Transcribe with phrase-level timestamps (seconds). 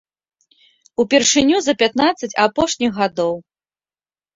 [1.03, 3.33] Упершыню за пятнаццаць апошніх гадоў.